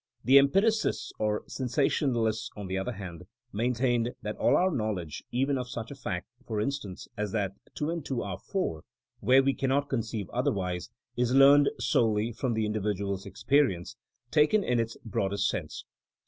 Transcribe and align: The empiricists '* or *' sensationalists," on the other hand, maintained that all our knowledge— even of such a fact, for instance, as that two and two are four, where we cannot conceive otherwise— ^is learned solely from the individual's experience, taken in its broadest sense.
The 0.23 0.39
empiricists 0.39 1.13
'* 1.17 1.19
or 1.19 1.43
*' 1.43 1.47
sensationalists," 1.47 2.49
on 2.57 2.65
the 2.65 2.75
other 2.75 2.93
hand, 2.93 3.27
maintained 3.53 4.15
that 4.23 4.35
all 4.37 4.57
our 4.57 4.71
knowledge— 4.71 5.23
even 5.41 5.59
of 5.59 5.69
such 5.69 5.91
a 5.91 5.95
fact, 5.95 6.27
for 6.43 6.59
instance, 6.59 7.07
as 7.15 7.33
that 7.33 7.53
two 7.75 7.91
and 7.91 8.03
two 8.03 8.23
are 8.23 8.39
four, 8.39 8.81
where 9.19 9.43
we 9.43 9.53
cannot 9.53 9.89
conceive 9.91 10.27
otherwise— 10.31 10.89
^is 11.19 11.35
learned 11.37 11.69
solely 11.77 12.31
from 12.31 12.55
the 12.55 12.65
individual's 12.65 13.27
experience, 13.27 13.95
taken 14.31 14.63
in 14.63 14.79
its 14.79 14.97
broadest 15.05 15.47
sense. 15.47 15.85